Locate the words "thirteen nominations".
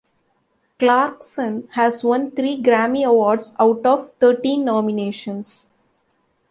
4.17-5.69